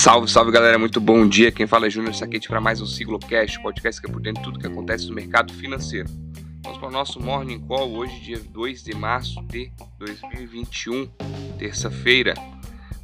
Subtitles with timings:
[0.00, 1.52] Salve, salve galera, muito bom dia.
[1.52, 4.48] Quem fala é Júnior Saquete para mais um Siglocast, podcast que é por dentro de
[4.48, 6.08] tudo que acontece no mercado financeiro.
[6.62, 11.06] Vamos para o nosso Morning Call hoje, dia 2 de março de 2021,
[11.58, 12.32] terça-feira.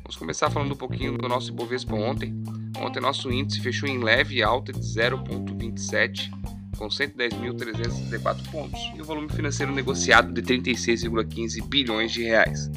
[0.05, 2.35] Vamos começar falando um pouquinho do nosso Ibovespa ontem.
[2.81, 6.31] Ontem nosso índice fechou em leve alta de 0,27
[6.79, 12.71] com 110.364 pontos e o volume financeiro negociado de 36,15 bilhões de reais.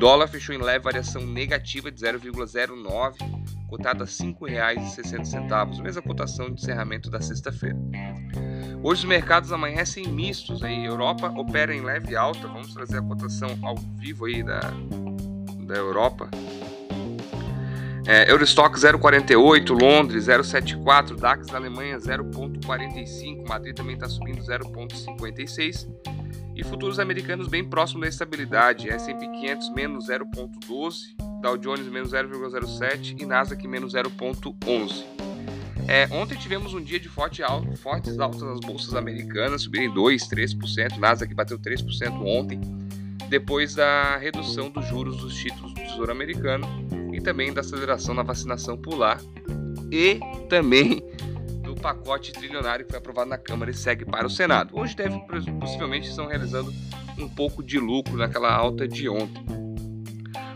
[0.00, 3.39] Dólar fechou em leve variação negativa de 0,09,
[3.70, 7.78] cotada a R$ 5,60, mesma cotação de encerramento da sexta-feira.
[8.82, 13.56] Hoje os mercados amanhecem mistos, aí Europa opera em leve alta, vamos trazer a cotação
[13.62, 14.60] ao vivo aí da,
[15.66, 16.28] da Europa.
[18.06, 25.86] É, Eurostock 0,48, Londres 0,74, DAX da Alemanha 0,45, Madrid também está subindo 0,56
[26.56, 33.20] e futuros americanos bem próximos da estabilidade, S&P 500 menos 0,12, Dow Jones menos 0,07
[33.20, 35.04] e Nasdaq menos 0,11.
[35.88, 40.28] É, ontem tivemos um dia de forte alto, fortes altas nas bolsas americanas, subiram 2,
[40.28, 42.60] 3%, Nasdaq bateu 3% ontem,
[43.28, 46.66] depois da redução dos juros dos títulos do Tesouro Americano
[47.12, 49.20] e também da aceleração na vacinação pular
[49.90, 51.02] e também
[51.80, 54.78] pacote trilionário que foi aprovado na Câmara e segue para o Senado.
[54.78, 55.18] Hoje deve
[55.60, 56.72] possivelmente estão realizando
[57.18, 59.59] um pouco de lucro naquela alta de ontem.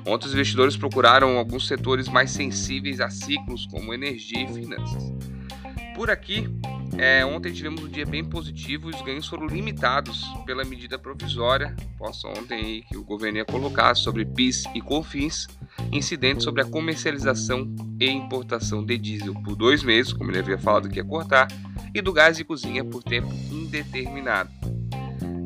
[0.06, 5.12] Ontem os investidores procuraram alguns setores mais sensíveis a ciclos como energia e finanças.
[5.94, 6.48] Por aqui,
[6.98, 11.74] é, ontem tivemos um dia bem positivo e os ganhos foram limitados pela medida provisória,
[11.96, 15.46] posso ontem que o governo ia colocar sobre PIS e COFINS,
[15.92, 20.88] incidente sobre a comercialização e importação de diesel por dois meses, como ele havia falado
[20.88, 21.48] que ia cortar,
[21.94, 24.50] e do gás de cozinha por tempo indeterminado.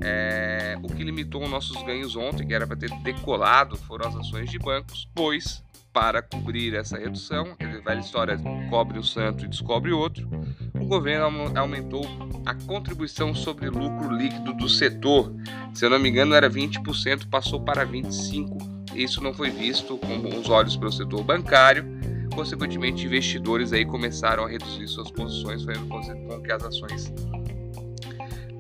[0.03, 4.51] É, o que limitou nossos ganhos ontem, que era para ter decolado, foram as ações
[4.51, 8.39] de bancos, pois para cobrir essa redução, dizer, velha história,
[8.71, 10.29] cobre o santo e descobre outro,
[10.75, 12.05] o governo aumentou
[12.47, 15.35] a contribuição sobre lucro líquido do setor.
[15.75, 18.79] Se eu não me engano, era 20%, passou para 25%.
[18.95, 21.85] Isso não foi visto com bons olhos pelo setor bancário.
[22.35, 27.13] Consequentemente, investidores aí começaram a reduzir suas posições, fazendo com que as ações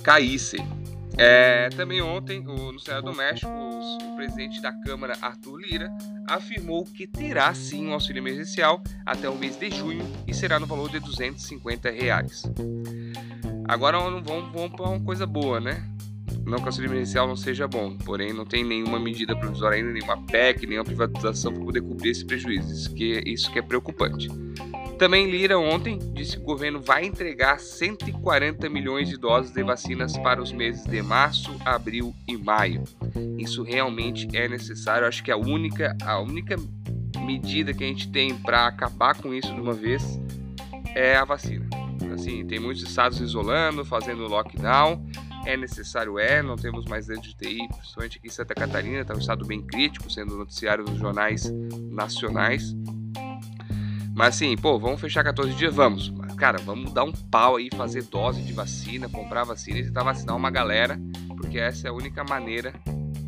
[0.03, 0.61] caíssem.
[1.21, 5.91] É, também ontem, o, no Senado do México, o, o presidente da Câmara, Arthur Lira,
[6.29, 10.67] afirmou que terá sim um auxílio emergencial até o mês de junho e será no
[10.67, 12.45] valor de 250 reais.
[13.67, 15.85] Agora vamos, vamos para uma coisa boa, né?
[16.47, 19.93] Não que o auxílio emergencial não seja bom, porém não tem nenhuma medida provisória ainda,
[19.93, 22.73] nenhuma PEC, nenhuma privatização para poder cobrir esse prejuízo.
[22.73, 24.29] Isso que, isso que é preocupante.
[24.99, 30.19] Também Lira ontem disse que o governo vai entregar 140 milhões de doses de vacinas
[30.19, 32.83] para os meses de março, abril e maio.
[33.39, 35.07] Isso realmente é necessário.
[35.07, 36.57] Acho que a única, a única
[37.21, 40.21] medida que a gente tem para acabar com isso de uma vez
[40.97, 41.69] é a vacina.
[42.13, 45.07] Assim, tem muitos estados isolando, fazendo lockdown
[45.49, 49.15] é necessário, é, não temos mais leite de TI, principalmente aqui em Santa Catarina, está
[49.15, 51.51] um estado bem crítico, sendo noticiário nos jornais
[51.91, 52.77] nacionais.
[54.19, 55.73] Mas assim, pô, vamos fechar 14 dias?
[55.73, 56.11] Vamos.
[56.11, 60.03] Mas, cara, vamos dar um pau aí, fazer dose de vacina, comprar vacina e tentar
[60.03, 61.01] vacinar uma galera,
[61.37, 62.75] porque essa é a única maneira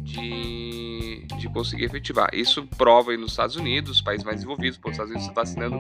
[0.03, 2.31] de, de conseguir efetivar.
[2.33, 5.45] Isso prova aí nos Estados Unidos, os países mais desenvolvidos, pô, os Estados Unidos estão
[5.45, 5.77] vacinando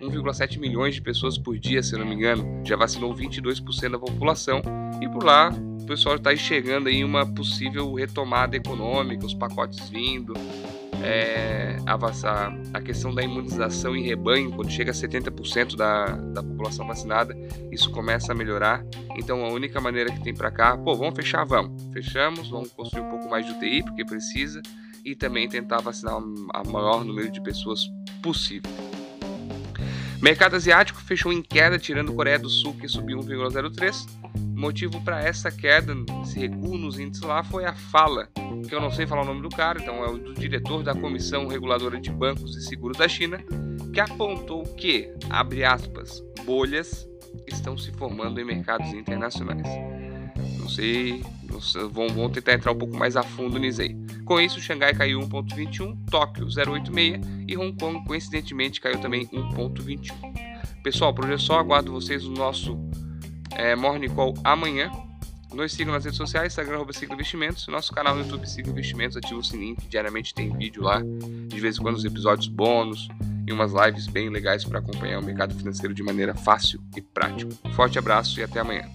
[0.00, 4.62] 1,7 milhões de pessoas por dia, se não me engano, já vacinou 22% da população
[5.02, 5.50] e por lá
[5.84, 10.32] o pessoal está enxergando aí uma possível retomada econômica, os pacotes vindo,
[11.02, 16.86] é, avançar a questão da imunização em rebanho, quando chega a 70% da, da população
[16.86, 17.36] vacinada,
[17.70, 18.82] isso começa a melhorar.
[19.14, 21.82] Então a única maneira que tem para cá, pô, vamos fechar, vamos.
[21.92, 24.62] Fechamos, vamos construir um pouco mais de UTI, porque precisa,
[25.04, 27.86] e também tentar vacinar o maior número de pessoas
[28.22, 28.70] possível.
[30.24, 34.06] Mercado asiático fechou em queda, tirando Coreia do Sul, que subiu 1,03.
[34.56, 38.30] O motivo para essa queda, esse recuo nos índices lá, foi a fala,
[38.66, 40.94] que eu não sei falar o nome do cara, então é o do diretor da
[40.94, 43.38] Comissão Reguladora de Bancos e Seguros da China,
[43.92, 47.06] que apontou que, abre aspas, bolhas
[47.46, 49.68] estão se formando em mercados internacionais.
[50.58, 51.22] Não sei,
[51.90, 53.94] vão tentar entrar um pouco mais a fundo nisso aí.
[54.24, 60.12] Com isso, Xangai caiu 1,21, Tóquio 0,86 e Hong Kong, coincidentemente, caiu também 1,21.
[60.82, 61.58] Pessoal, por hoje é só.
[61.58, 62.78] Aguardo vocês no nosso
[63.52, 64.90] é, Morning Call amanhã.
[65.52, 69.16] Nos sigam nas redes sociais, Instagram, arroba Ciclo Investimentos, nosso canal no YouTube Ciclo Investimentos,
[69.16, 73.08] ativa o sininho que diariamente tem vídeo lá, de vez em quando os episódios bônus
[73.46, 77.54] e umas lives bem legais para acompanhar o mercado financeiro de maneira fácil e prática.
[77.74, 78.90] Forte abraço e até amanhã.